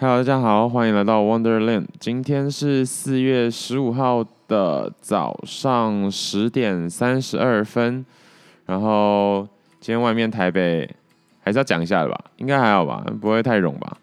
[0.00, 1.86] Hello，大家好，欢迎来到 Wonderland。
[1.98, 8.06] 今天是四月十五号的早上十点三十二分。
[8.66, 9.44] 然后
[9.80, 10.88] 今天外面台北
[11.40, 13.96] 还是要讲一下的吧，应该还好吧，不会太融吧。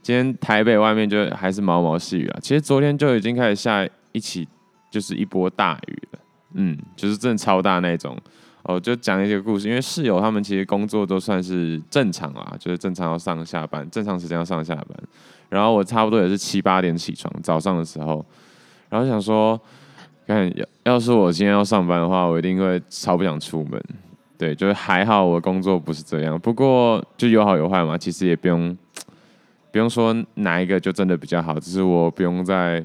[0.00, 2.38] 今天台北外面就还是毛毛细雨啊。
[2.40, 4.48] 其实昨天就已经开始下一起，
[4.90, 6.18] 就是一波大雨了。
[6.54, 8.16] 嗯，就是真的超大那种。
[8.68, 14.88] 哦，就讲一个故事，因为室友他们其实工作都算是正常啊，就是正常要上下班，正常时间要上下班。
[15.48, 18.26] 然后我差不多也是七八点起床，早上的时候，
[18.88, 19.60] 然后想说，
[20.26, 23.80] 看要要是我今天要上班的话，我一定会超不想出门。
[24.36, 28.76] 对，就是还好我工作不是这样，不过就有好有坏嘛，其实也不用
[29.70, 32.84] 不用说哪一个就真的比较好，只是我不用在。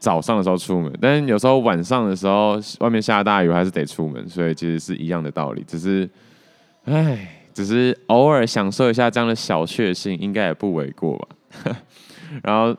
[0.00, 5.62] 早上的时候出门，但是有时候晚上的时候，外面下大雨，还是得出门，所以其实是一样的道理。
[5.68, 6.08] 只是，
[6.86, 11.28] 唉，只是偶尔享受一下这样的小确幸，应该也不为过吧。
[12.42, 12.74] 然后，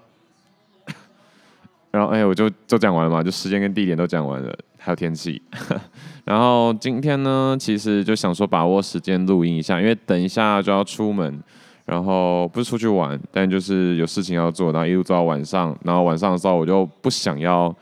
[1.92, 5.40] 然后，哎，我就就讲完了嘛，就时间跟地点都讲完了，还有天气。
[6.26, 11.40] 然后今天呢，其实就想说把握时间录音一下，因为等一下就要出门。
[11.86, 15.76] 然后不是出去玩，但就是有事情要做，然后一路做到晚上。
[15.84, 17.76] 然后晚上的时候，我就不想要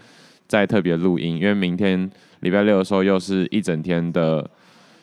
[0.48, 4.50] 再特别录音，因为明天礼拜六的时候又是一整天的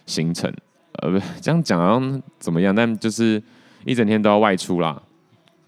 [0.06, 0.52] 行程。
[0.94, 2.74] 呃，不，这样讲好像怎么样？
[2.74, 3.40] 但就是
[3.84, 5.00] 一整天都要外出啦，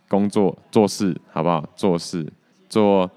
[0.08, 1.64] 工作做事，好不好？
[1.76, 2.26] 做事
[2.68, 3.08] 做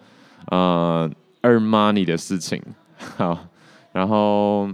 [0.47, 1.09] 呃
[1.41, 2.61] earn money 的事情，
[3.17, 3.37] 好。
[3.93, 4.69] 然后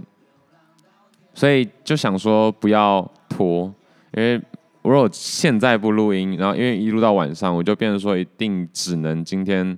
[1.32, 3.72] 所以就想说不要拖，
[4.12, 4.42] 因为。
[4.82, 9.76] 我如果现在不录音，然后因为一录到晚上，我就变成说一定只能今天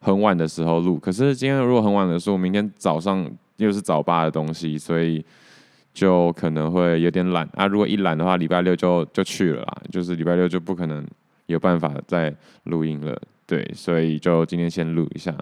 [0.00, 0.98] 很晚的时候录。
[0.98, 5.22] 可是今天如果很晚的时候，明天早上又是早八的东西，所以
[5.92, 7.66] 就可能会有点懒啊。
[7.66, 11.06] 如果一懒的话，礼拜六就就去了啦，就是礼拜六就不可能
[11.46, 13.20] 有办法再录音了。
[13.46, 15.34] 对，所以就今天先录一下。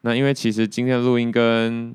[0.00, 1.94] 那因为其实今天录音跟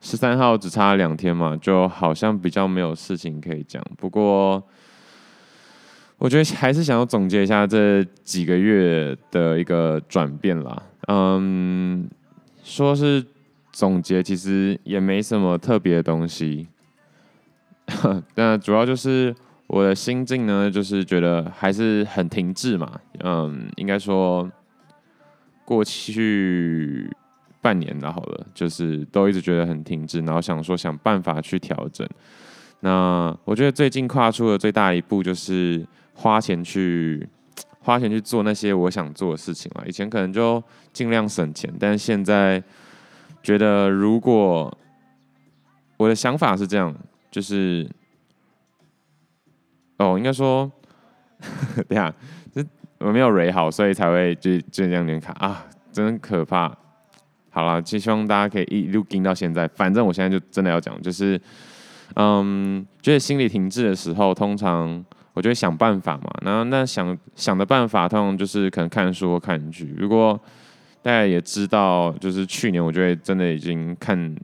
[0.00, 3.82] 十三号只差两天嘛，就好像比较没有事情可以讲。
[3.96, 4.62] 不过。
[6.22, 10.80] 我觉得还是想要总结一下这几个月的一个转变啦。
[11.08, 12.08] 嗯，
[12.62, 13.26] 说是
[13.72, 16.68] 总结，其实也没什么特别的东西。
[18.36, 19.34] 那主要就是
[19.66, 23.00] 我的心境呢，就是觉得还是很停滞嘛。
[23.24, 24.48] 嗯，应该说
[25.64, 27.10] 过去
[27.60, 32.08] 半年了，好了，就是都一直觉得很停滞，然后想说想办法去调整。
[32.78, 35.84] 那我觉得最近跨出的最大一步就是。
[36.14, 37.28] 花钱去
[37.80, 39.84] 花钱去做那些我想做的事情了。
[39.86, 40.62] 以前可能就
[40.92, 42.62] 尽量省钱，但是现在
[43.42, 44.72] 觉得，如果
[45.96, 46.94] 我的想法是这样，
[47.28, 47.88] 就是
[49.96, 50.70] 哦，应该说，
[51.88, 52.14] 等下，
[52.54, 52.64] 这
[52.98, 56.72] 我没有蕊好，所以才会就就这样点卡啊，真可怕。
[57.50, 59.66] 好了，就希望大家可以一路跟到现在。
[59.68, 61.40] 反正我现在就真的要讲，就是
[62.14, 65.04] 嗯，觉得心理停滞的时候，通常。
[65.34, 69.94] 我就会想办法嘛，然后那想想的办法，通常就是可能看书或看剧。
[69.96, 70.38] 如果
[71.00, 74.36] 大家也知道，就是去年我觉得真的已经看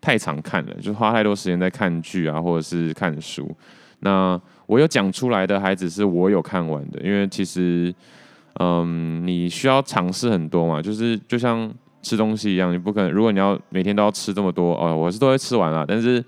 [0.00, 3.54] 太常看了，就花太多时间在看剧啊，或者是看书。
[4.00, 7.94] 那我有讲出来的，还只是我有看完的，因为其实，
[8.60, 11.70] 嗯，你需要尝试很多嘛，就是就像
[12.00, 16.24] 吃东西一样，你不可能，如果你要每天都要吃这么多，哦，我是都会吃完了，但是。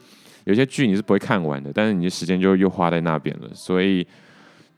[0.46, 4.06] 有些剧你是不会看完的，但是你的时间就又花在那边了，所以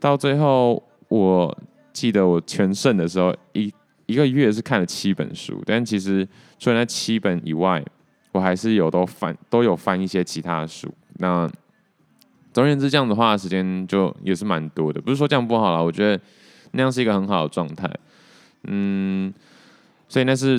[0.00, 1.58] 到最后，我
[1.92, 3.70] 记得我全盛的时候，一
[4.06, 6.26] 一个月是看了七本书，但其实
[6.58, 7.84] 除了那七本以外，
[8.32, 10.90] 我还是有都翻都有翻一些其他的书。
[11.18, 11.46] 那
[12.52, 16.18] 总而言之，这样的话时间就也是蛮多的，不是说这样不好啦，我觉得
[16.72, 17.88] 那样是一个很好的状态。
[18.64, 19.32] 嗯，
[20.08, 20.58] 所以那是。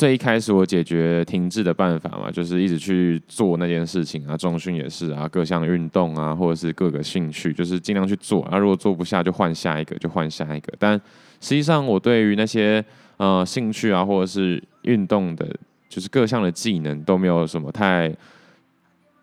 [0.00, 8.42] 最一开始我解决停滞的办法嘛，就是一直去做那件事情啊，重训也是啊，各项运动啊，或者是各个兴趣，就是尽量去做。
[8.44, 10.72] 啊，如果做不下，就换下一个，就换下一个。
[10.78, 10.98] 但
[11.42, 12.82] 实际上，我对于那些
[13.18, 15.46] 呃兴趣啊，或者是运动的，
[15.86, 18.10] 就是各项的技能都没有什么太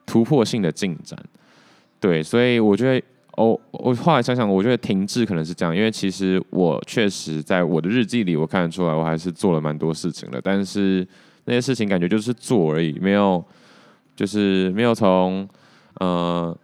[0.05, 1.17] 突破性的进展。
[1.99, 3.03] 对，所以我觉得。
[3.37, 10.41] 哦，我后来想想，我觉得停滞可能是这样，因为其实我确实在我的日记里，我看得出来，我还是做了蛮多事情的。
[10.43, 11.07] 但是
[11.45, 13.45] 那些事情感觉就是做而已，没有，
[14.15, 15.47] 就是没有从
[15.99, 16.57] 呃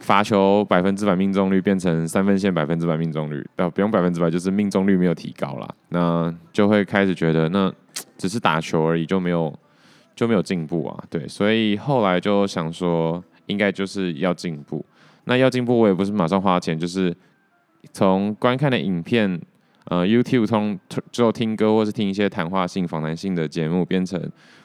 [0.00, 5.66] 罚球百分之百命中率变成三分线百分之百命中率，呃，不用百分之百，就是命中率没有提高啦。
[5.88, 7.72] 那就会开始觉得，那
[8.18, 9.58] 只是打球而已，就没有
[10.14, 11.02] 就没有进步啊。
[11.08, 14.84] 对，所以后来就想说，应该就是要进步。
[15.28, 17.14] 那要进步，我也不是马上花钱，就是
[17.92, 19.38] 从观看的影片，
[19.84, 20.80] 呃，YouTube 从
[21.12, 24.18] 就听歌或是听一些谈话性、访谈性的节目，变成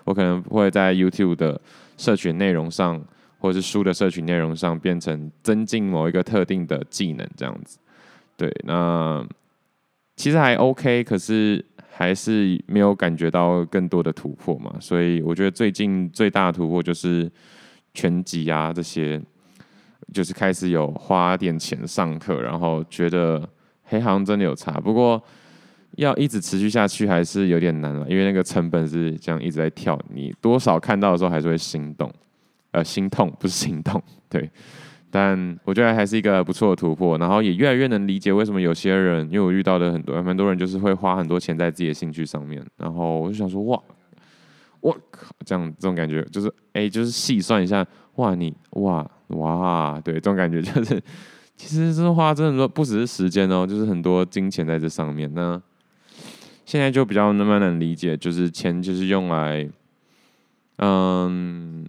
[0.05, 1.59] 我可能会在 YouTube 的
[1.97, 3.03] 社群内容上，
[3.39, 7.77] 或是书的社群内容上，变成增进某一个特定的技能这样子。
[8.37, 9.21] 对，那
[10.15, 14.73] 其实还 OK，可是还是没有感觉到更多的突破嘛。
[14.79, 17.29] 所以我觉得最近最大的突破就是
[17.93, 19.21] 拳击啊这些。
[20.11, 23.47] 就是开始有花点钱上课，然后觉得
[23.83, 24.71] 嘿，好像真的有差。
[24.79, 25.21] 不过
[25.97, 32.11] 要一直持续下去还是有点难了，因为那个成本是这样一直在跳，你多少看到的时候还是会心动，
[32.71, 34.49] 呃，心痛不是心动，对。
[35.11, 43.79] 但我觉得还是一个不错的突破，然后也越来越能理解为什么有些人，因为我遇到的很多蛮多人就是会花很多钱在自己的兴趣上面，然后我就想说哇，
[44.81, 47.85] 我靠，这样这种感觉就是哎，就是细算一下，
[48.15, 49.07] 哇，你哇。
[49.27, 51.01] 哇，对，这种感觉就是，
[51.55, 55.31] 其实这花真的说不只是时间哦，就是很多金钱在这上面。
[55.33, 55.59] 那
[56.65, 59.67] 现在就比较慢慢能理解，就是钱就是用来，
[60.77, 61.85] 嗯，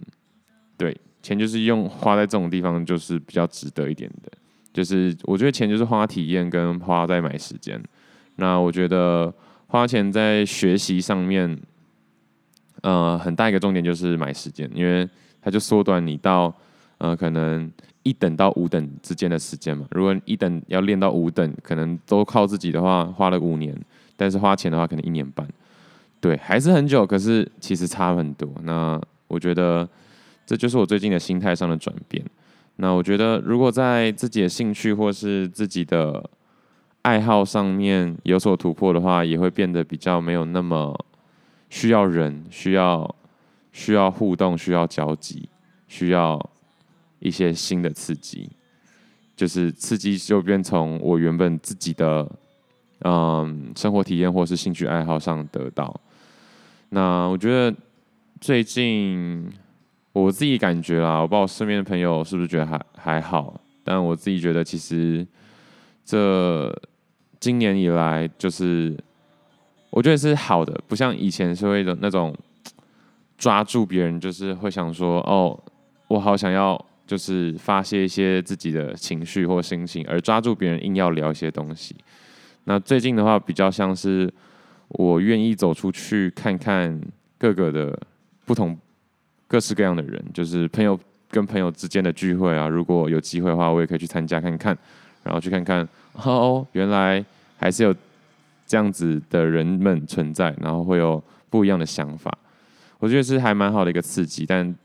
[0.77, 4.31] 对，钱就是用花在这种地方，就是比较值得一点的。
[4.73, 7.81] 就是我觉得钱就是花体验跟花在买时间。
[8.37, 9.33] 那我觉得
[9.67, 11.57] 花钱在学习上面，
[12.81, 15.07] 呃，很大一个重点就是买时间，因为
[15.41, 16.53] 它就缩短你到。
[16.97, 17.69] 呃，可能
[18.03, 19.85] 一等到五等之间的时间嘛。
[19.91, 23.75] 如果一等要练到五等，可能都靠自己的话，花了五年；
[24.15, 25.47] 但是花钱的话，可能一年半。
[26.21, 28.49] 对，还是很久，可是其实差很多。
[28.63, 29.87] 那我觉得
[30.45, 32.23] 这就是我最近的心态上的转变。
[32.77, 36.29] 那我觉得，如果在自己的兴趣或是自己的
[37.01, 40.97] 爱好上面有所突破的话，也会变得比较没有那么
[41.69, 43.15] 需要人，需要
[43.71, 45.49] 需要互动，需要交集，
[45.87, 46.39] 需要。
[47.25, 48.47] 一些新的刺激，
[49.35, 52.29] 就是刺激就变从我原本自己的
[52.99, 55.99] 嗯生活体验或是兴趣爱好上得到。
[56.89, 57.75] 那我觉得
[58.39, 59.51] 最近
[60.13, 65.25] 我自己感觉啦，我不知道我身边的朋友是不是觉得还还好，但我自己觉得其实
[66.05, 66.71] 这
[67.39, 68.95] 今年以来就是
[69.89, 72.33] 我觉得是好的，不像以前是会的那种
[73.35, 75.59] 抓住别人，就是会想说哦，
[76.07, 76.79] 我好想要。
[77.07, 81.95] 就是发泄一些自己的情绪或心情，而抓住别人硬要聊一些东西。
[82.63, 84.27] 那最近的话，比较像是
[84.87, 86.99] 我愿意走出去看看
[87.37, 87.95] 各个的
[88.43, 88.75] 不同、
[89.47, 90.99] 各式各样的人，就是朋友
[91.29, 92.67] 跟朋友之间的聚会啊。
[92.67, 94.75] 如果有机会的话，我也可以去参加看看，
[95.21, 97.23] 然后去看看哦，原来
[97.57, 97.95] 还是有
[98.65, 102.35] 这样子的人们存在，然后会有不一样的想法。
[102.97, 104.75] 我觉得是还蛮好的一个刺激，但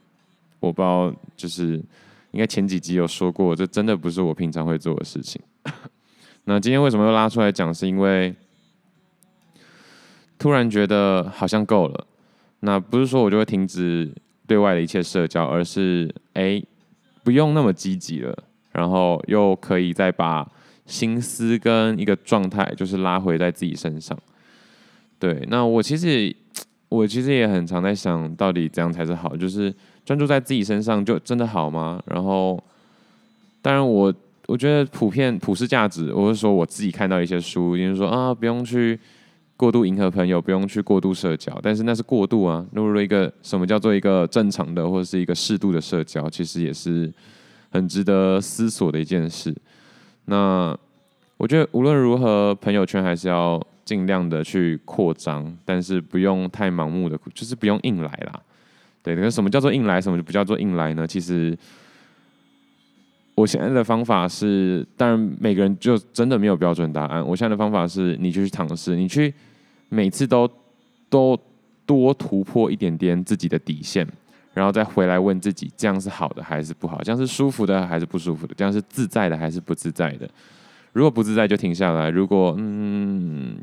[0.59, 1.83] 我不知道就是。
[2.33, 5.43] 应该前几集有说过，这真的不是我平常会做的事情。
[6.45, 7.75] 那今天为什么又拉出来讲？
[7.75, 8.35] 是因为
[10.39, 12.07] 突然觉得好像够了。
[12.61, 14.13] 那不是说我就会停止
[14.47, 16.63] 对外的一切社交，而是哎，
[17.25, 18.37] 不用那么积极了，
[18.73, 20.49] 然后又可以再把
[20.87, 24.17] 心思跟一个状态，就是拉回在自己身上。
[25.19, 26.35] 对，那我其实
[26.89, 29.75] 我其实也很常在想，到底怎样才是好，就是。
[30.05, 32.03] 专注在自己身上就真的好吗？
[32.07, 32.63] 然后，
[33.63, 34.13] 当然我
[34.47, 38.99] 我觉得普遍普世价值，我是说我自己看到一些书，就是说啊，不用去
[39.57, 42.67] 过度迎合朋友，不用去过度社交，但是那是过度啊。
[42.73, 47.13] 如果一个什么叫做一个正常的或者是一个适度的社交，其实也是
[47.71, 49.55] 很值得思索的一件事。
[50.25, 50.77] 那
[51.37, 58.41] 我觉得无论如何，朋友圈还是要尽量的去扩张，但是不用太盲目的，就是不用硬来啦。
[59.03, 61.07] 对，那什么叫做硬来，什么就不叫做硬来呢？
[61.07, 61.57] 其实
[63.35, 67.27] 我现在的方法是，当然每个人就真的没有标准答案。
[67.27, 69.33] 我现在的方法是，你就去尝试，你去
[69.89, 70.47] 每次都
[71.09, 71.39] 都
[71.87, 74.07] 多突破一点点自己的底线，
[74.53, 77.01] 然后再回来问自己，这样是好的还是不好？
[77.03, 78.55] 这样是舒服的还是不舒服的？
[78.55, 80.29] 这样是自在的还是不自在的？
[80.93, 83.57] 如果不自在就停下来，如果嗯。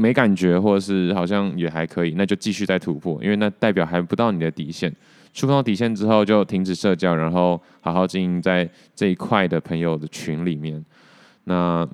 [0.00, 4.90] 没感觉，或者是好像也还可以，那就继续再突破，因为那代表还不到你的底线。
[5.34, 8.66] 触碰到底线之后，就停止社交，然后好好经营在
[8.96, 10.82] 这一块的朋友的群里面。
[11.44, 11.86] 那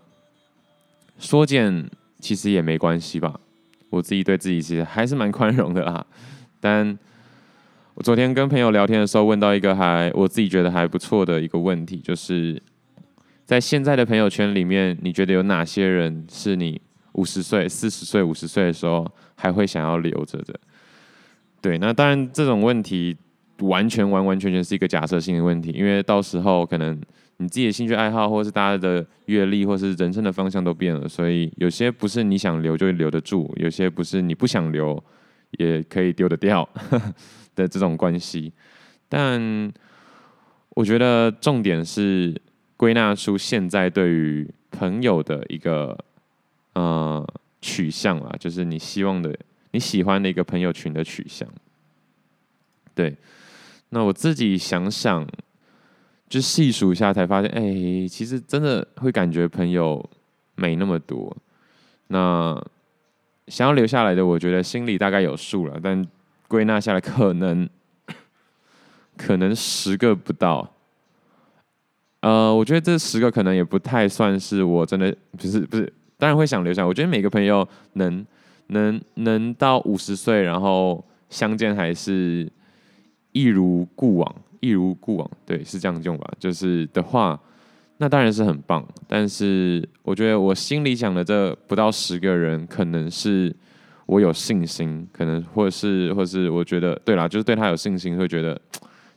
[1.19, 3.41] 缩减其实也没关系吧？
[3.91, 6.07] 我自己对自己其实还是蛮宽容的啦。
[6.61, 6.97] 但
[7.95, 12.63] 我昨天跟朋友聊天的时候，问到一个还我自己觉得还不错的一个问题，就是
[13.45, 16.81] 在现在的朋友圈里面，你觉得有哪些人是你？
[17.17, 20.59] 五十岁、四十岁、五十岁的时候还会想要留着的，
[21.61, 23.17] 对，那当然这种问题
[23.61, 26.95] 完全完完全全是一个假设性的问题，因为到时候可能
[27.39, 35.03] 你自己的兴趣爱好，或是大家的阅历，或是人生的方向都变了，所以有些不是你想留就留得住，有些不是你不想留
[35.59, 36.69] 也可以丢得掉
[37.57, 38.53] 的这种关系。
[39.09, 39.73] 但
[40.71, 42.39] 我觉得重点是
[42.77, 45.97] 归纳出现在对于朋友的一个
[46.77, 47.27] 呃
[47.61, 49.35] 取向啊，就是你希望的、
[49.73, 51.49] 你喜欢的一个朋友群的取向。
[52.95, 53.17] 对，
[53.89, 55.27] 那我自己想想。
[56.29, 57.63] 就细数一下，才发现，哎、
[58.09, 60.05] 其实真的会感觉朋友
[60.57, 61.35] 没那么多。
[62.09, 62.61] 那
[63.47, 66.05] 想要留下来的，我觉得心里大概有数了，但
[66.49, 67.69] 归纳下来，可能
[69.17, 70.69] 可能十个不到。
[72.23, 76.87] 呃，我觉得这十个可能也不太算是我真的不是不是，当然会想留下。
[76.87, 78.25] 我觉得每个朋友能
[78.69, 82.51] 能能到五十岁，然后相见还是
[83.33, 84.35] 一如故往。
[84.61, 86.29] 一如故往，对，是这样用吧？
[86.41, 87.39] 就是的话，
[87.99, 88.85] 那当然是很棒。
[89.07, 93.55] 但是我觉得我心里想的这不到十个人，可能是
[94.07, 98.59] 我有信心，可能或是或是我觉得对啦，就是对他有信心，会觉得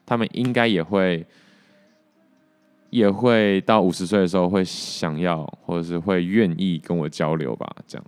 [0.06, 1.25] 他们应该也会
[2.89, 7.69] 也会到五十岁的时候会想要，或者是会愿意跟我交流吧。
[7.88, 8.05] 这样，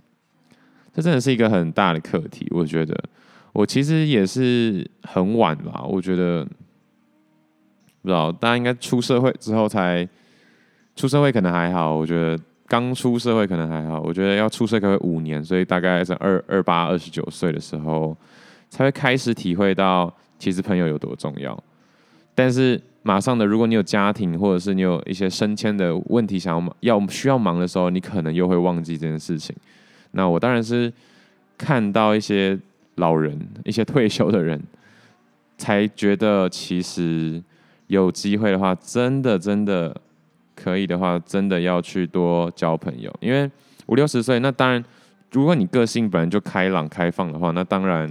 [0.94, 2.46] 这真的是一个很大的课题。
[2.50, 2.98] 我觉得
[3.52, 6.46] 我其实也是很晚吧，我觉得。
[8.04, 10.04] 不知道，大家应该出社会之后才
[10.96, 11.94] 出社会，可能还好。
[11.94, 12.36] 我觉得
[12.66, 14.00] 刚出社会可能还好。
[14.00, 18.16] 我觉得要出社会五年，所以大概是二二八、二十九岁的时候，
[18.68, 21.56] 才会开始体会到其实朋友有多重要。
[22.34, 29.54] 但是马上的，如果你有家庭，或者是你有一些升迁的问题想要，要需要忙的时候，你可能又会忘记这件事情。
[30.12, 30.92] 那我当然是
[31.56, 32.58] 看到一些
[32.96, 34.62] 老人、一些退休的人，
[35.58, 37.42] 才觉得其实。
[37.88, 39.94] 有机会的话，真的真的
[40.54, 43.14] 可以的话，真的要去多交朋友。
[43.20, 43.50] 因为
[43.84, 44.82] 五六十岁，那当然，
[45.30, 48.10] 如果你个性本来就开朗开放的话，那当然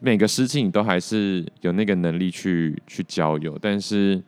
[0.00, 3.58] 每个时期你都还是有那个能力去去交友。
[3.60, 4.22] 但是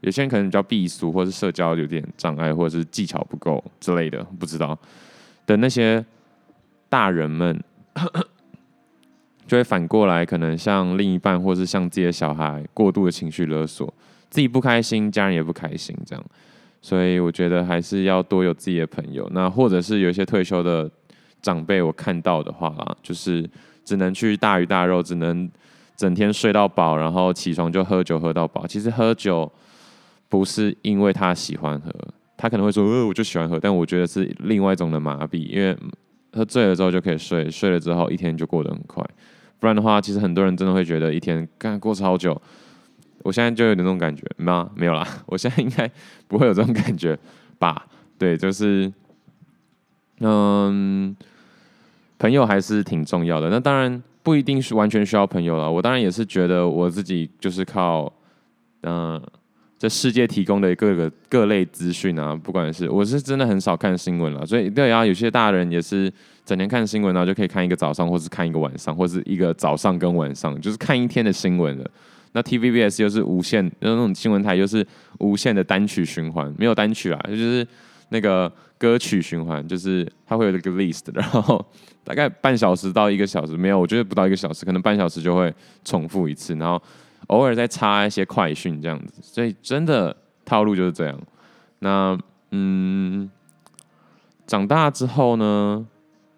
[0.00, 4.78] 有些人可能比较避俗，或是社交有点障碍，或者是技巧不够之类的，不知道
[5.46, 6.04] 的那些
[6.88, 7.62] 大人们。
[9.46, 13.92] 就会反过来，可能像另一半，或是像自己的小孩，过度的情绪勒索，
[14.30, 16.24] 自己不开心，家人也不开心，这样。
[16.80, 19.28] 所以我觉得还是要多有自己的朋友。
[19.34, 20.90] 那或者是有一些退休的
[21.42, 23.48] 长辈，我看到的话啦，就是
[23.84, 25.50] 只能去大鱼大肉，只能
[25.96, 28.66] 整天睡到饱，然后起床就喝酒喝到饱。
[28.66, 29.50] 其实喝酒
[30.28, 31.92] 不是因为他喜欢喝，
[32.36, 33.60] 他可能会说，呃，我就喜欢喝。
[33.60, 35.76] 但我觉得是另外一种的麻痹，因为
[36.32, 39.04] 喝醉了之后就可以睡，睡了之后一天就过得很快。
[39.60, 42.40] 不然的话，其实很多人真的会觉得一天干过超久。
[43.22, 44.68] 我现在就有那种感觉吗？
[44.74, 45.90] 没有啦，我现在应该
[46.28, 47.18] 不会有这种感觉
[47.58, 47.86] 吧？
[48.18, 48.92] 对，就是，
[50.20, 51.16] 嗯，
[52.18, 53.50] 朋友还是挺重要的。
[53.50, 55.70] 那当然不一定是完全需要朋友了。
[55.70, 58.12] 我当然也是觉得我自己就是靠，
[58.82, 59.20] 嗯，
[59.78, 66.12] 这世界提供的各个各类资讯啊，不管是我是真的很少看新闻了，所以对啊，有些大人也是。
[66.46, 71.90] 整天看新闻，然后就可以看一个早上，或是看一个晚上，或是一个早上跟晚上，就是看一天的新闻了。
[72.32, 74.86] 那 TVBS 又是无限，那种新闻台又是
[75.20, 77.66] 无限的单曲循环，没有单曲啊，就是
[78.10, 81.64] 那个歌曲循环，就是它会有一个 list，然后
[82.04, 85.52] 大概半小时到一个小时，没有，我觉得不到一个小时，可能半小时就会
[85.84, 86.80] 重复一次，然后
[87.28, 91.18] 偶尔再插一些快讯这样子，所以真的套路就是这样。
[91.80, 92.16] 那
[92.50, 93.28] 嗯，
[94.46, 95.86] 长大之后呢？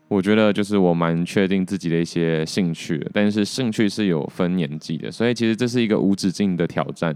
[0.09, 7.13] 我觉得就是我蛮确定自己的一些兴趣，但是兴趣是有分年纪的，所以其实这是一个无止境的挑战。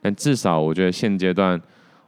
[0.00, 1.60] 但至少我觉得现阶段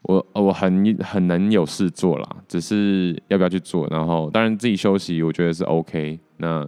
[0.02, 3.86] 我我很很能有事做啦，只是要不要去做。
[3.88, 6.18] 然后当然自己休息，我觉得是 OK。
[6.38, 6.66] 那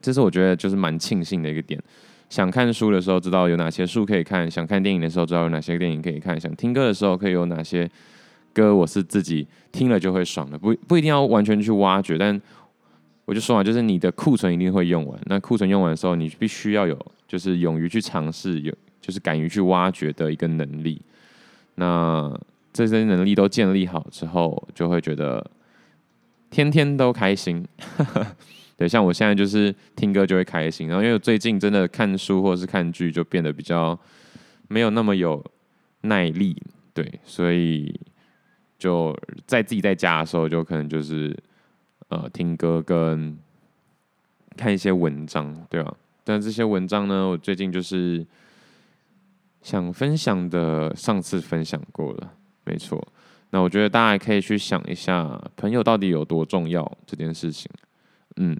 [0.00, 1.80] 这是我觉得就是蛮庆幸的一个点。
[2.28, 7.90] 想看书的时候知道有哪些书可以看，想看电影的时候知道有哪些电影可以看，想听歌的时候可以有哪些。
[8.52, 12.38] 歌我是自己听了就会爽的，不不一定要完全去挖掘，但
[13.24, 15.16] 我就说嘛，就是你的库存一定会用完。
[15.26, 16.98] 那库存用完的时候，你必须要有，
[17.28, 21.00] 就是勇于去尝试，有就是敢于去挖掘的一个能力。
[21.80, 22.32] 那
[22.72, 25.44] 这些能力都建立好之后，就会觉得
[26.50, 27.66] 天天都开心。
[28.78, 33.98] 对，像我现在就是听歌就会开心，然后因为我最近真的看书或者是看剧就变得比较
[34.68, 35.44] 没有那么有
[36.02, 36.56] 耐力，
[36.94, 38.00] 对，所以。
[38.80, 39.14] 就
[39.46, 41.36] 在自己在家的时候，就可能就是
[42.08, 43.36] 呃听歌跟
[44.56, 45.94] 看一些文章，对吧？
[46.24, 48.26] 但这些文章呢，我最近就是
[49.62, 52.32] 想分享的，上次分享过了，
[52.64, 53.06] 没错。
[53.50, 57.70] 那我觉得大家可以去想一下，朋友到底有多重要这件事情。
[58.36, 58.56] 嗯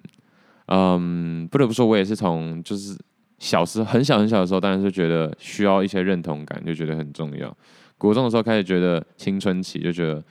[0.67, 2.97] 嗯，不得不说，我也是从就是
[3.39, 7.55] 小时很小很小的时候，当然是觉得需要一些认同感，就觉得很重要。
[7.97, 10.23] 国中的时候开始觉得青春期，就觉得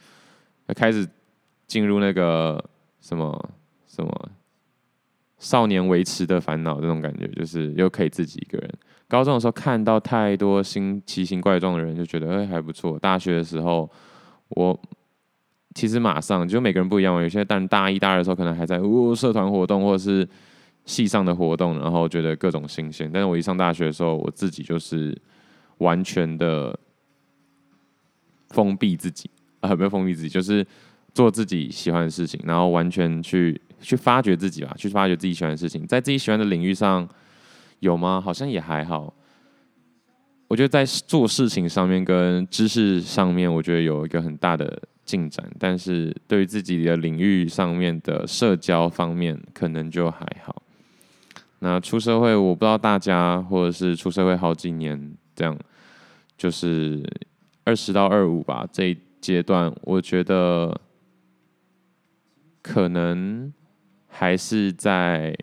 [0.74, 1.08] 开始
[1.66, 2.62] 进入那个
[3.00, 3.50] 什么
[3.86, 4.30] 什么
[5.38, 8.74] 少年维持的烦恼这种感觉，就是又可以自己一个人。
[9.10, 12.96] 高中的时候看到太多新奇形怪状的人，就觉得哎还不错。
[12.96, 13.90] 大学的时候，
[14.50, 14.80] 我
[15.74, 20.26] 其实马上就每个人不一样嘛，有些但大一大二的时候可能还在哦社团活动或者是
[20.84, 23.10] 系上的活动，然后觉得各种新鲜。
[23.12, 25.20] 但是我一上大学的时候，我自己就是
[25.78, 26.78] 完全的
[28.50, 30.64] 封闭自己啊，不要封闭自己，就是
[31.12, 37.08] 做自己喜欢的事情，然后完全去去发掘自己吧，去发掘自己喜欢的事情，在自己喜欢的领域上。
[37.80, 38.20] 有吗？
[38.20, 39.12] 好像也还好。
[40.48, 45.48] 我觉得在做事情上面跟知识上面，我觉得有一个很大的进展。
[45.58, 50.62] 但是对于自己的领域上面的社交方面，可能就还好。
[51.60, 55.56] 那出社会，我不知道大家或者是出社会好几年这样，
[56.36, 57.02] 就是
[57.64, 60.80] 二十到二五吧这一阶段，我觉得
[62.60, 63.52] 可能
[64.08, 65.34] 还是在。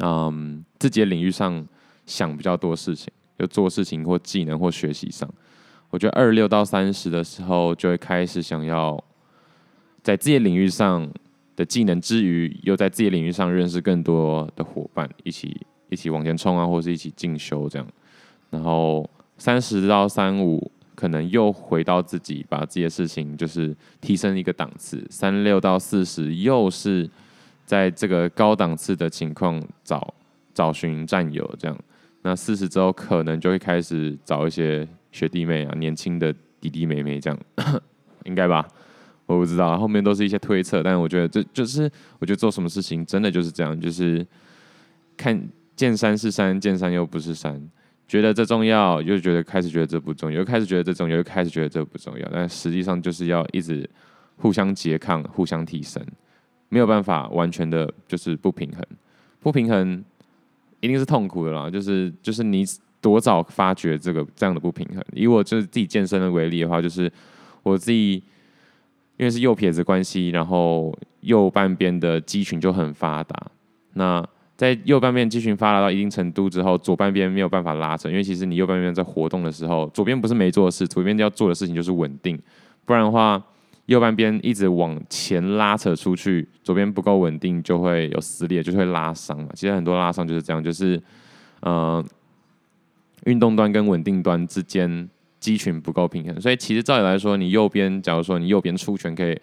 [0.00, 1.66] 嗯，自己的领域上
[2.04, 5.26] 想比较多事情，就做事情或技能或学习上，
[5.88, 9.02] 我觉得二六到三十的时候就会开始想要
[10.02, 11.10] 在自己领域上
[11.56, 17.88] 的技能之余，又在自己领域上认识更多的伙伴，一起一起往前冲啊，或是一起进修这样。
[18.50, 25.02] 然后三十到三五可能又回到自己，把自己的事情就是提升一个档次。
[25.08, 27.08] 三六到四十又是。
[27.66, 30.14] 在这个高档次的情况找
[30.54, 31.76] 找寻战友，这样，
[32.22, 37.38] 那四十之后可能就会开始找一些学弟妹啊，年轻的弟弟妹妹这样，
[38.24, 38.66] 应该吧？
[39.26, 44.24] 我不知道，后面都是一些推测，但我觉得这就是，我觉得做什么事情真的就是这样，就是
[45.16, 47.60] 看见山是山，见山又不是山，
[48.06, 53.88] 觉得这重要，又觉得开始觉得这不重要，又开始觉得这重要，又开始觉得这不重要，但实际上就是要一直
[54.36, 56.00] 互相拮抗，互相提升。
[56.68, 58.84] 没有办法完全的，就是不平衡，
[59.40, 60.04] 不平衡
[60.80, 61.70] 一定是痛苦的啦。
[61.70, 62.64] 就是就是你
[63.00, 65.00] 多早发觉这个这样的不平衡？
[65.12, 67.10] 以我就是自己健身的为例的话，就是
[67.62, 68.14] 我自己
[69.16, 73.50] 因为是右撇子关系，然后右半边的肌群就很发达。
[73.94, 74.26] 那
[74.56, 82.36] 在右半边肌群发达到一定程度之后，左半边没有办法拉扯，因为其实你右半边在活动的时候，左边不是没做事，左边要做的事情就是稳定，
[82.84, 83.42] 不然的话。
[83.86, 89.48] 右半边一直往前拉扯出去，左边不够稳定就会有撕裂，就会拉伤嘛。
[89.54, 91.00] 其实很多拉伤就是这样，就是
[91.60, 92.04] 呃，
[93.26, 96.40] 运动端跟稳定端之间肌群不够平衡。
[96.40, 99.38] 所以其实照理来说，你右边假如说你右边出拳可以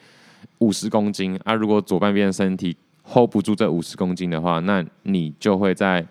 [0.57, 6.05] 五十公斤啊，如果左半边的身体 hold 不住这五十公斤的话，那你就会在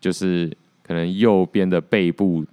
[0.00, 0.50] 就是
[0.82, 2.44] 可能右边的背部。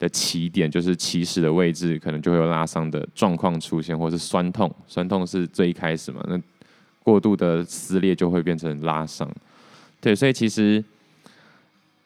[0.00, 4.74] 的起点就是起始的位置，可能就会有拉伤的状况出现，或是酸痛。
[4.88, 6.40] 酸痛是最一开始嘛，那
[7.04, 9.30] 过度的撕裂就会变成拉伤。
[10.00, 10.82] 对，所以其实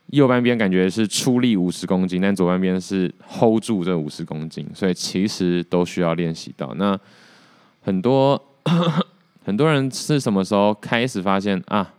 [0.07, 6.74] 右半边感觉是出力五十公斤，但左半边是 hold 住这五十公斤，所以其实都需要练习到。
[6.74, 6.98] 那
[7.80, 8.42] 很多
[9.46, 11.94] 很多人是什么时候开始发现啊，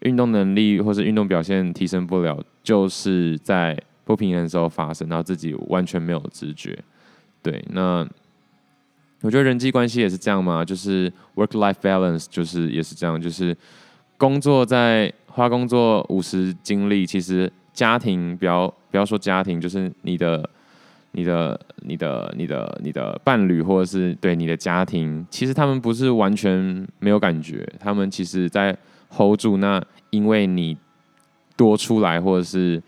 [0.00, 3.78] 运动能力或是运动表现提升不了，就是在。
[4.08, 6.82] 不平衡的时候发生，然后自己完全没有知觉。
[7.42, 8.08] 对，那
[9.20, 13.54] 我觉得人际关系也是这样嘛，就是 work-life balance 就是也是这样，就是
[14.16, 20.48] 工作在花工作五十精力，其实家庭不要不要说家庭，就是你的
[21.12, 28.74] 你的你的你的你的伴侣或者是对你的家庭，其实他们不是完全没有感觉，他们其实在
[29.10, 29.58] hold 住。
[29.58, 30.74] 那因为你
[31.58, 32.82] 多出来或者是。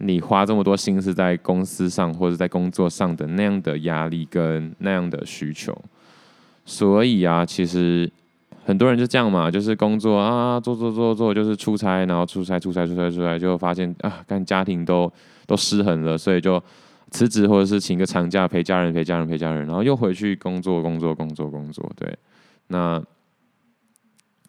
[0.00, 5.76] 你花这么多心思在公司上或者在工作上的那样的压力跟那样的需求，
[6.64, 8.08] 所以啊，其实
[8.64, 15.12] 很多人就这样嘛，就是工作啊，做做做做，就是出差，然后出差出差出差出差，就发现啊，跟家庭都
[15.46, 16.62] 都失衡了，所以就
[17.10, 21.90] 辞职或者是请个长假陪家人陪家人陪家人，然后又回去工作工作工作工作。
[21.96, 22.16] 对，
[22.68, 23.02] 那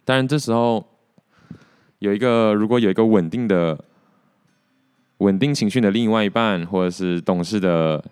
[0.06, 0.86] 当然这时候
[1.98, 3.84] 有一个，如果有一个稳定的。
[5.20, 8.04] 稳定情绪的另外一半，或者是懂事的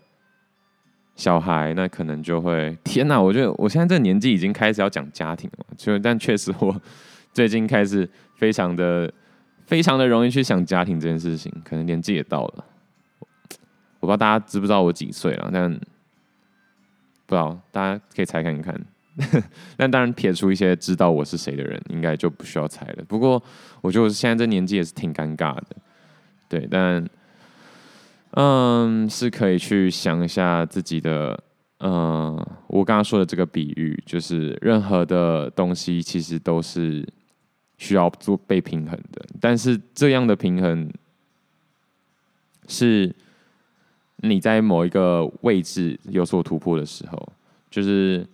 [1.16, 3.20] 小孩，那可能就会天哪！
[3.20, 6.82] 我觉得我现在这个年纪已经开始要讲家庭了，就但确实我
[7.34, 9.12] 最近开始非常的、
[9.66, 12.66] 非常的容易去想家庭这件事情，可能年纪也到了。
[14.00, 15.72] 我不知道大家知不知道我几岁了，但
[17.26, 18.80] 不知道大家可以猜看一看。
[19.76, 23.04] 但当然撇除一些知道我是谁的人，应该就不需要猜了。
[23.08, 23.42] 不过
[23.82, 25.76] 我觉得我现在这年纪也是挺尴尬的，
[26.50, 27.08] 对，但
[28.32, 31.44] 嗯，是可以去想一下自己的。
[31.80, 37.08] 嗯，我刚刚说的这个比喻，就是任何的东西其实都是
[37.78, 40.92] 需要做被平衡的，但是这样的平衡
[42.68, 43.16] 是
[44.16, 47.32] 你在某一个位置有所突破的时候，
[47.70, 48.26] 就是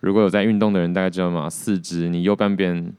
[0.00, 1.50] 如果有在运动的人，大概知道吗？
[1.50, 2.94] 四肢，你右半边，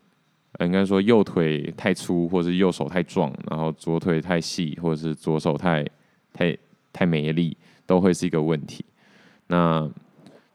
[0.60, 5.86] 应该说右腿太粗，或是右手太壮，然后左腿太细，或者是左手太
[6.32, 6.58] 太
[6.94, 8.86] 太没力，都会是一个问题。
[9.48, 9.90] 那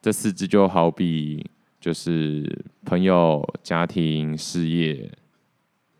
[0.01, 1.45] 这四肢就好比
[1.81, 5.11] 就是朋友、家庭、事业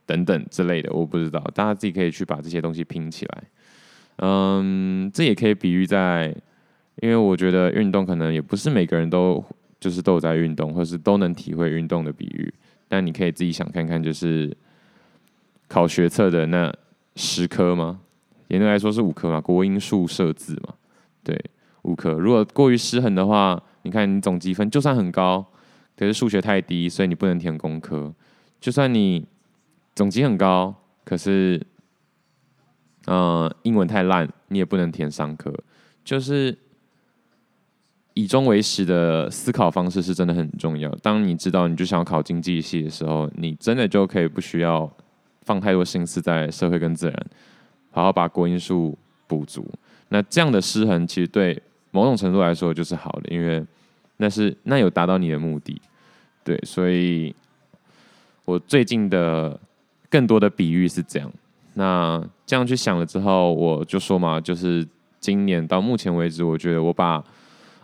[0.07, 3.45] 等等之类的，我不知道，大家自己可以去把这些东西拼起来。
[4.17, 6.35] 嗯，这也可以比喻在，
[7.03, 9.45] 因为我觉得运动可能也不是每个人都
[9.79, 12.53] 就是都有在运动，或是都能体会运动的比喻。
[12.91, 14.55] 但你可以自己想看看，就是
[15.69, 16.75] 考学测的那
[17.15, 18.01] 十科吗？
[18.49, 20.75] 严格来说是五科嘛，国英数社自嘛，
[21.23, 21.41] 对。
[21.83, 25.47] 五科，如果过于失衡的话，你看你总积分就算很高，
[25.97, 28.13] 可是数学太低，所以你不能填工科。
[28.61, 29.25] 就算你
[29.95, 30.75] 总积很高，
[31.05, 31.65] 可是，
[33.07, 35.55] 呃，英文太烂，你也不能填商科。
[36.05, 36.59] 就是
[38.15, 40.91] 以终为始的思考方式是真的很重要。
[41.03, 44.91] 当你知道你就想要考经济系的时候，你真的就可以不需要
[45.43, 47.27] 放太多心思在社会跟自然，
[47.91, 48.97] 好好把国英数
[49.27, 49.67] 补足。
[50.09, 51.63] 那这样的失衡其实对。
[51.93, 53.61] 某种程度来说就是好的，因为
[54.19, 55.83] 那是那有达到你的目的，
[56.45, 57.35] 对，所以
[58.45, 59.59] 我最近的
[60.09, 61.29] 更多的比喻是这样。
[61.75, 64.87] 那这样去想了之后，我就说嘛，就是
[65.19, 67.25] 今年到目前为止，我觉得我把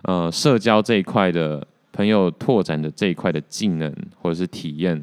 [0.07, 5.01] 呃社交这一块的朋友拓展的这一块的技能或者是体验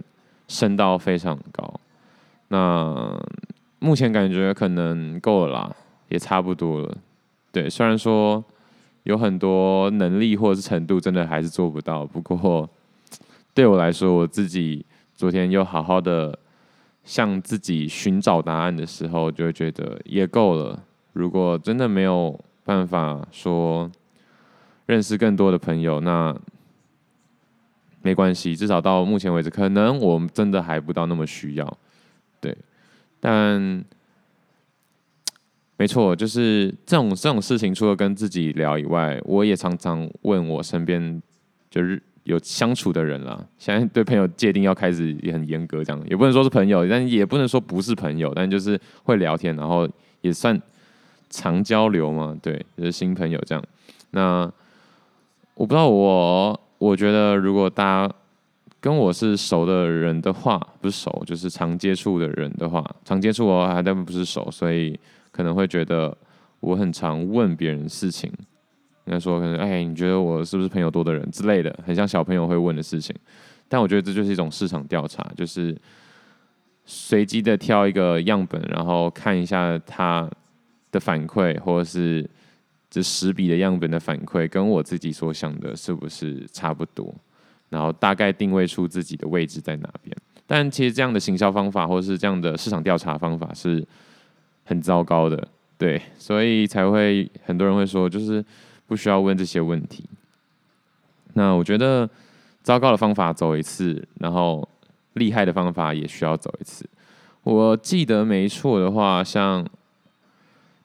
[0.48, 1.80] 升到非常高。
[2.50, 3.18] 那
[3.80, 5.76] 目前感觉可能够了啦，
[6.10, 6.98] 也差不多了。
[7.52, 8.44] 对，虽然说。
[9.04, 12.06] 有很多能力或者是程度，真的还是做不到。
[12.06, 12.70] 不过
[13.54, 16.40] 对我来说，我自己昨天又好好的
[17.04, 20.82] 向自己寻找答案的时候，就会觉得也够了。
[21.12, 23.92] 如果真的没有办法说
[24.86, 26.36] 认识更多的朋友，那
[28.02, 31.78] 没关系，至少到目前为止，可能我们真的还不到那么需要。
[32.40, 32.58] 对，
[33.20, 33.84] 但。
[35.76, 41.22] 没错，就是这种这种事情，除了跟自己聊以外，我也常常问我身边
[41.70, 43.44] 就是有相处的人啦。
[43.58, 49.90] 现在对朋友界定要开始也很严格，这样也不能说是朋友，但也不能说不是朋友，但就是会聊天，然后
[50.22, 50.62] 也算
[51.30, 52.38] 常交流嘛。
[52.42, 53.64] 对，就是新朋友这样。
[54.12, 54.50] 那
[55.56, 58.14] 我不知道我，我觉得如果大家
[58.80, 65.00] 跟我是熟的人的话，不是熟，就是常接触的人的话，常接触我还但不是熟，所以。
[65.36, 66.16] 可能会觉得
[66.60, 68.32] 我很常问别人事情，
[69.06, 73.16] 应该说可能哎，你觉得我是不是朋友多的人之类的，很像小朋友会问的事情。
[73.68, 75.76] 但我觉得这就是一种市场调查，就是
[76.86, 80.30] 随机的挑一个样本，然后看一下他
[80.92, 82.30] 的反馈，或者是
[82.94, 87.12] 这十笔的样本的反馈，跟我自己所想的是不是差不多，
[87.70, 90.16] 然后大概定位出自己的位置在哪边。
[90.46, 93.84] 但其实这样的行销方法，或是这样的市场调查方法是。
[94.66, 95.46] 很糟糕的，
[95.78, 98.44] 对，所以才会很多人会说，就是
[98.88, 100.06] 不需要问这些问题。
[101.34, 102.10] 那我觉得
[102.62, 104.66] 糟糕的方法走一次，然后
[105.16, 106.90] 厉害的方法也需要走一次。
[107.44, 109.68] 我记得没错的话，像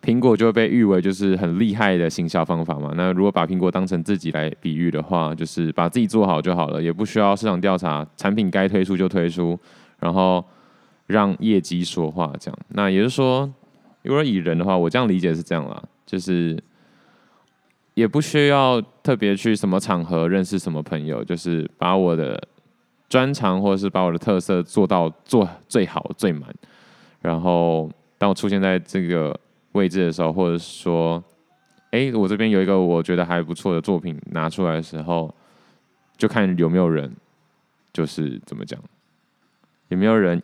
[0.03, 2.93] 苹果就被誉为就是很厉害的行销方法嘛。
[2.97, 9.59] 那如果把苹果当成自己来比喻的话，就是把自己做好就好了，也不需要市场调查，产品该推出就推出，
[9.99, 10.45] 然后
[11.07, 12.59] 让业绩说话，这样。
[12.69, 13.53] 那也就是说。
[14.05, 16.57] 如果以人的话，我这样理解是这样啦，就是
[17.93, 22.41] 也不需要特别去什么场合认识什么朋友，就是把我的
[23.09, 26.49] 专长或者是把我的特色做到做最好最满，
[27.21, 29.39] 然后当我出现在这个
[29.79, 31.23] 位置的时候，或者说，
[31.93, 35.33] 哎，我这边有一个我觉得还不错的作品拿出来的时候，
[36.17, 37.11] 就看有没有人，
[37.93, 38.79] 就是怎么讲，
[39.89, 40.43] 有没有人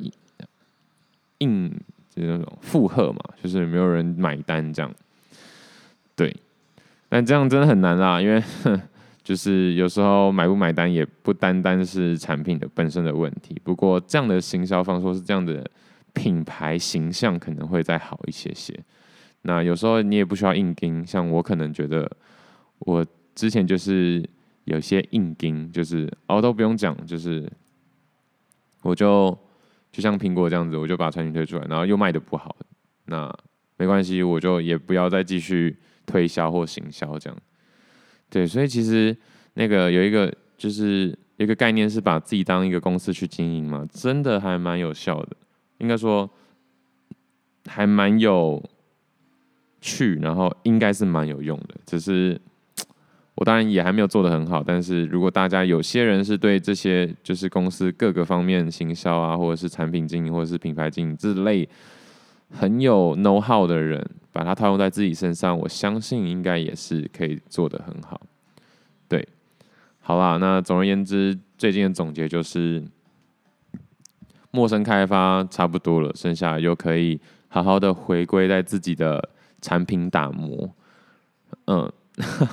[1.38, 1.70] 应。
[2.16, 4.94] 就是那种附和嘛，就是没有人买单这样，
[6.14, 6.32] 对，
[7.08, 8.40] 但这样真的很难啦，因为
[9.24, 13.60] 就是有时候买不买单也不单单是产品的本身的问题。
[13.64, 15.68] 不过这样的行销方说是这样的
[16.12, 18.72] 品牌形象可能会再好一些些，
[19.46, 22.11] 那有时候你也不需要硬盯，像我可能觉得
[22.78, 23.04] 我
[23.35, 24.26] 之前就是
[24.64, 27.46] 有些硬盯，就是哦都不用讲，就是
[28.80, 29.38] 我就
[29.92, 32.57] 就像苹果这样子，我就把产品推出来，然后又卖的不好，
[33.04, 33.30] 那
[33.76, 35.76] 没关系，我就也不要再继续
[36.07, 37.38] 推销或行销这样。
[38.30, 39.14] 对，所以其实
[39.52, 45.37] 那个有一个就是一个概念是把自己当一个公司去经营嘛，真的还蛮有效的，
[45.78, 46.30] 应该说
[47.66, 48.62] 还蛮有
[49.84, 51.74] 去，然后应该是蛮有用的。
[51.84, 52.40] 只是
[53.34, 61.68] 我当然也还没有做得很好，但是如果大家有些人是对这些就是公司各个方面行销啊，或者是产品经营，或者是品牌经营之类
[62.50, 64.02] 很有 know how 的人。
[64.34, 68.20] 把它套用在自己身上，我相信应该也是可以做得很好。
[69.06, 69.28] 对，
[70.00, 72.82] 好啦，那总而言之，最近的总结就是，
[74.50, 79.28] 陌生开发差不多了，剩下又可以好好的回归在自己的
[79.64, 80.70] 产品打磨。
[81.66, 81.90] 嗯，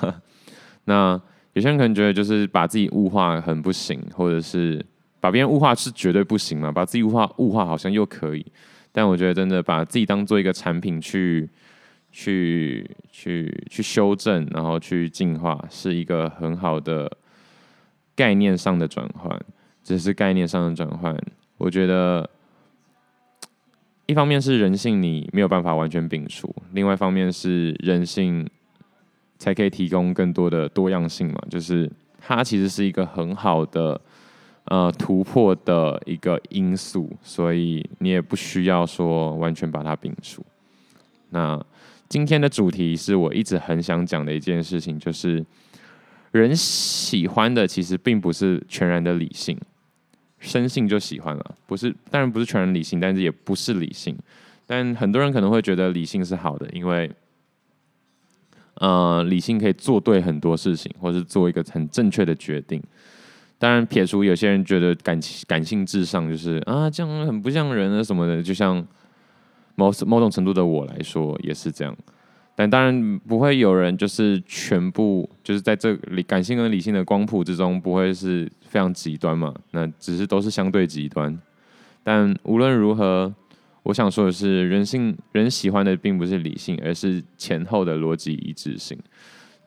[0.85, 1.21] 那
[1.53, 4.83] 有些人可能觉得就是把自己物化很不行，或者是
[5.19, 8.45] 把别人物化是绝对不行嘛，把自己物化物化好像又可以，
[8.91, 11.49] 但我觉得真的把自己当做一个产品去。
[12.13, 17.09] 去去去修正，然后去进化，是一个很好的
[18.13, 19.39] 概念上的转换。
[19.81, 21.17] 只是概念上的转换，
[21.57, 22.29] 我觉得
[24.11, 28.45] 一方面是人性你没有办法完全摒除，另外一方面是人性
[29.37, 31.41] 才可以提供更多的多样性嘛。
[31.49, 33.99] 就是它其实是一个很好的
[34.65, 40.45] 呃突破的一个因素，所以你也不需要说完全把它摒除。
[41.29, 41.57] 那
[42.09, 45.43] 今天的主题是我一直很想讲的一件事情，就是
[46.31, 49.57] 人喜欢的其实并不是全然的理性，
[50.41, 54.13] 生性就喜欢了，不是，当然不是全然理性，但是也不是理性。
[54.67, 57.09] 但很多人可能会觉得理性是好的，因为，
[58.73, 62.83] 呃，理性可以做对很多事情，或是做一个很正确的决定。
[63.57, 68.85] 当然，撇除有些人觉得感情感性至上，就是啊，这样很不像人啊什么的，就像。
[69.75, 71.97] 某某种程度的我来说也是这样，
[72.55, 81.37] 但当然不会有人就是全部就是在这理感性跟理性的光谱之中不会是非常极端嘛，那只是都是相对极端。
[82.03, 83.31] 但无论如何，
[83.83, 88.97] 我想说的是，人性人喜欢的并不是理性，而是前后的逻辑一致性。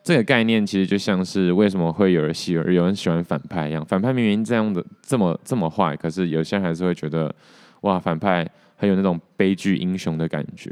[0.03, 7.33] 这个概念其实就像是为什么会有人喜有人喜欢反派一样，反派明明这样的这么这么坏，可是有些人还是会觉得
[7.81, 8.45] 哇，反派。
[8.77, 10.69] 很有那种悲剧英雄的感觉，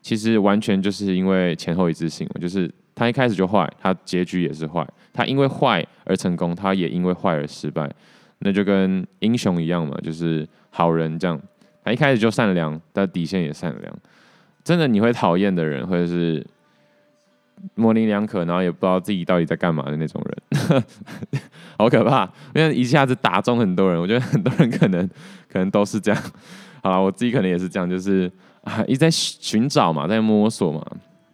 [0.00, 7.90] 其实完全就是因为前后一致性，就是他一开始就坏，他结局也是坏，他因为坏而成功，他也因为坏而失败，
[8.38, 11.40] 那就跟英雄一样嘛，就是好人这样，
[11.84, 13.98] 他一开始就善良，但底线也善良。
[14.64, 16.44] 真的你会讨厌的人，或者是
[17.74, 20.84] 模棱两可，然后也不知道自己到底在干嘛的那种人，
[21.78, 25.08] 好可怕，因为一下子打中很多人，我觉得很多人可能
[25.48, 26.22] 可能都是这样。
[26.82, 28.30] 好了，我自己可能也是这样，就是
[28.62, 30.84] 啊，一直在寻找嘛，在摸索嘛，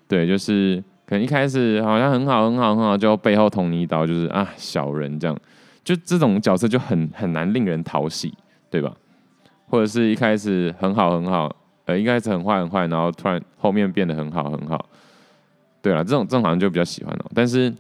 [0.07, 5.35] 对，就是可能一开始好像很好很好很好，就背后捅你一刀，就是啊，小人这样，
[5.83, 8.35] 就这种角色就很很难令人讨喜，
[8.69, 8.95] 对吧？
[9.69, 11.51] 或者是一开始很好很好，
[11.87, 14.89] 呃，一开始很坏很坏，然后突然后面变得很好很好，
[15.81, 17.73] 对了，这种这种好像就比较喜欢哦，但是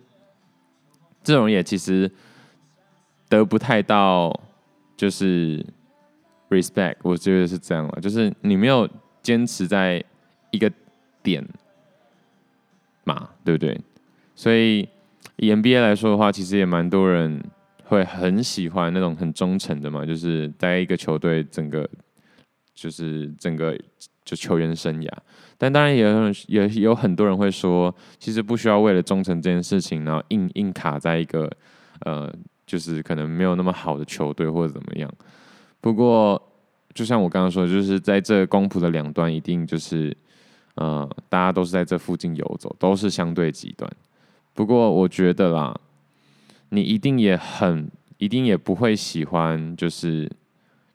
[1.23, 2.11] 这种也其实
[3.29, 4.33] 得不太到，
[4.97, 5.65] 就是。
[6.51, 8.89] respect，我觉得是这样了，就是你没有
[9.21, 10.03] 坚持在
[10.51, 10.73] 一个
[11.23, 11.47] 点
[13.09, 13.81] 嘛，对不对？
[14.35, 14.89] 所以
[15.37, 17.43] 以 NBA 来说的话，其实也蛮多人
[17.85, 21.89] 会很喜欢那种很忠诚的嘛，就是在一个球队整个
[22.75, 23.77] 就是整个
[24.25, 25.09] 就球员生涯。
[25.57, 31.51] 但当然也有也有很多人会说，其实不需要为了忠诚这件事情，然后硬硬卡在一个
[32.01, 32.33] 呃，
[32.65, 35.11] 就是可能没有那么好的球队或者怎么样。
[35.81, 36.41] 不过，
[36.95, 40.17] 就像我刚刚说，就是在这光谱的两端，一定就是，
[40.79, 43.91] 呃，大家都是在这附近游走，都是相对极端。
[44.55, 45.79] 不过，我觉得啦，
[46.71, 50.31] 你一定也很，一定也不会喜欢，就是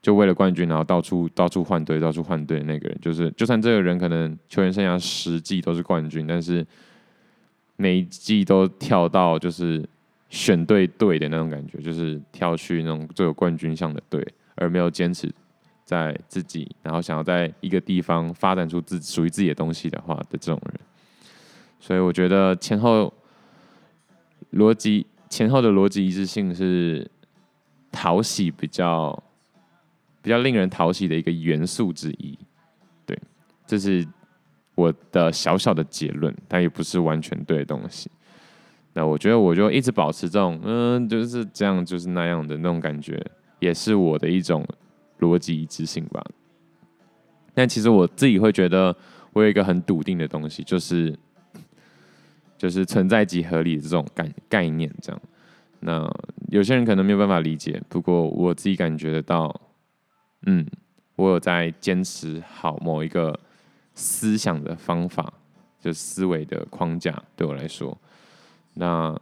[0.02, 2.98] 就为了冠军，然后到处到处换队，到处换队的那个人。
[3.02, 6.66] 就是，就算这个人可能球员生涯十季都是冠军，但是
[7.76, 9.88] 每一季都跳到就是
[10.30, 14.26] 选对队的那种感觉，就是跳去那种最有冠军相的队。
[14.56, 15.28] 而没有坚持
[15.86, 20.80] 在自己，然后想要在一个地方发展出自属于自己的东西的话的这种人，
[21.80, 23.14] 所以我觉得前后
[24.54, 27.10] 逻辑前后的逻辑一致性是
[27.92, 29.24] 讨喜比较
[30.22, 32.38] 比较令人讨喜的一个元素之一。
[33.06, 33.20] 对，
[33.68, 34.08] 这是
[34.76, 38.10] 我的小小的结论，但也不是完全对的东西。
[38.94, 43.20] 那我觉得我就一直保持这种，嗯，就是这样，就是那样的那种感觉，
[43.60, 44.64] 也是我的一种
[45.20, 46.24] 逻辑一致性吧。
[47.54, 48.96] 但其实我自己会觉得，
[49.32, 51.18] 我有一个很笃定的东西，就是
[52.58, 55.22] 就是存在即合理的这种概概念，这样。
[55.82, 56.10] 那
[56.50, 59.62] 有些人可能没有办法理解，不过我自己感觉得到，
[60.46, 60.66] 嗯，
[61.16, 63.38] 我有在坚持好某一个
[63.94, 65.34] 思想的方法，
[65.80, 67.98] 就思维的框架，对我来说。
[68.76, 69.16] 那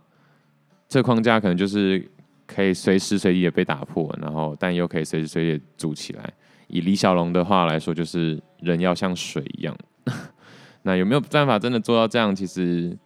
[0.88, 2.10] 这框架可能就是
[2.54, 6.34] 可以随时随地的被打破，然后但又可以随时随地的组起来。
[6.68, 9.78] 以李小龙的话来说，就是人要像水一样。
[10.84, 12.36] 那有没有办法真的做到这样？
[12.36, 12.98] 其实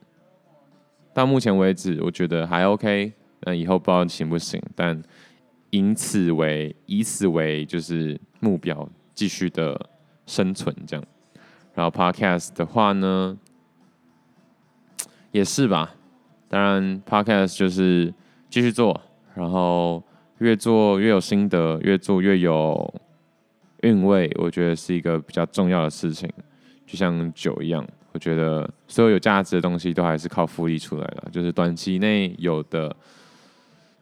[1.13, 3.11] 到目前为止，我觉得还 OK。
[3.41, 5.01] 那以后不知道行不行，但
[5.69, 9.89] 以此为以此为就是目标，继续的
[10.25, 11.05] 生存这样。
[11.73, 13.37] 然后 Podcast 的话呢，
[15.31, 15.93] 也是吧。
[16.47, 18.13] 当然，Podcast 就是
[18.49, 19.01] 继续做，
[19.35, 20.01] 然后
[20.39, 22.93] 越做越有心得，越做越有
[23.81, 24.31] 韵味。
[24.39, 26.27] 我觉得是一个比较重要的事情，
[26.87, 27.85] 就像酒一样。
[28.13, 32.95] 我觉得所有有价值的东西都还是靠复利出来的，就是短期内有的，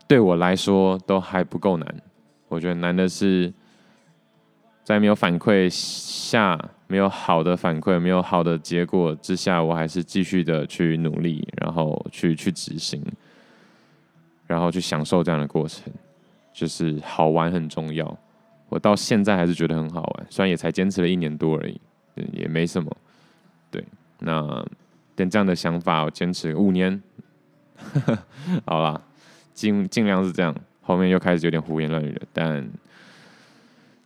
[0.08, 1.96] 对我来说都还不够难。
[2.48, 3.52] 我觉得难的是
[4.84, 6.58] 在没有反馈下。
[6.86, 13.04] 没有好的反馈，没有好的结果之下，我还是继续的去努力，然后去去执行，
[14.54, 15.92] 然后去享受这样的过程，
[16.54, 18.18] 就是好玩很重要。
[18.70, 21.82] 我到现在还是觉得很好玩，虽然也才坚持了一年多而已，
[22.32, 22.96] 也没什么。
[23.72, 23.84] 对，
[24.20, 24.64] 那
[25.16, 27.02] 跟这样的想法，我坚持五年，
[28.66, 29.02] 好啦，
[29.56, 30.56] 尽尽量是这样。
[30.82, 32.70] 后面又开始有点胡言乱语了，但。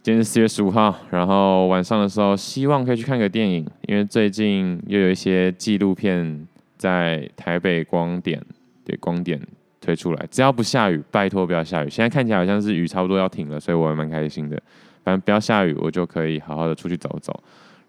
[0.04, 8.42] 今天是四月十五号，然后晚上的时候，希望可以去看个电影，因为最近又有一些纪录片在台北光点，
[8.86, 9.38] 对，光点
[9.88, 10.28] 推出来。
[10.30, 11.90] 只要不下雨，拜托不要下雨。
[11.90, 14.62] 现在看起来好像是雨差不多要停了，所以我还蛮开心的。
[15.06, 17.34] 反正不要下雨，我就可以好好的出去走走，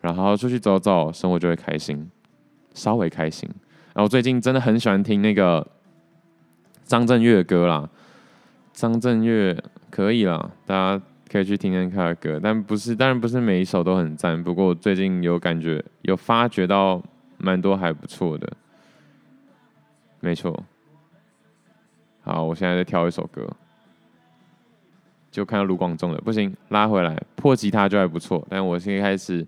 [0.00, 2.08] 然后出去走走，生活就会开心，
[2.72, 3.50] 稍微开心。
[3.94, 5.66] 然后最近真的很喜欢听那个
[6.84, 7.90] 张震岳的歌啦，
[8.72, 11.04] 张震岳可以啦，大家。
[11.30, 14.42] 可以去听听他的歌，但不是，当然不是每一首都很赞。
[14.42, 17.02] 不过最近有感觉，有发觉到
[17.36, 18.50] 蛮多还不错的，
[20.20, 20.64] 没错。
[22.28, 23.48] 好，我现在再挑一首歌，
[25.30, 28.46] 就看到卢广仲了，不行，拉回来，破吉他就还不错。
[28.50, 29.46] 但我现在开始，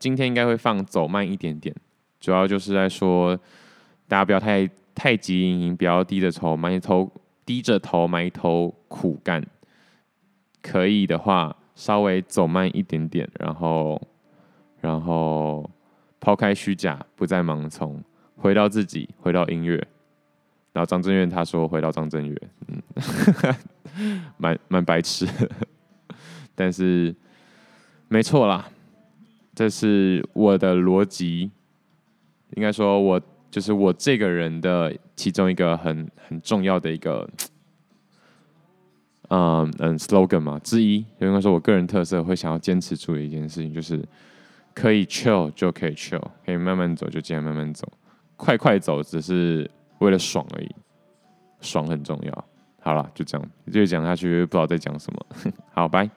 [0.00, 1.72] 今天应该会放走慢一点点，
[2.18, 3.38] 主要就是在说，
[4.08, 7.08] 大家不要太太急盈盈，不要低着头埋头
[7.46, 9.40] 低着头埋头苦干。
[10.60, 14.02] 可以的话，稍微走慢一点点，然后，
[14.80, 15.70] 然后
[16.18, 18.02] 抛开虚假，不再盲从，
[18.36, 19.86] 回到自己，回到音乐。
[20.78, 22.80] 然后张震岳他说：“回到张震岳，嗯，
[24.38, 25.26] 蛮蛮白痴，
[26.54, 27.12] 但是
[28.06, 28.70] 没错啦，
[29.56, 31.50] 这是我的逻辑，
[32.54, 37.28] 应该说我就是我这个人的其中一个很很重要的一个。”
[39.30, 44.00] 嗯嗯，slogan 嘛之一，应该说我个人特色会想要坚持住的一件事情，就是
[44.72, 47.92] 可以 chill 就可以 chill，可以慢慢走就尽量慢慢走，
[48.36, 50.76] 快快走只是为了爽而已，
[51.60, 52.44] 爽很重要。
[52.80, 55.26] 好了，就这样，继续讲下去不知道在讲什么，
[55.72, 56.08] 好，拜。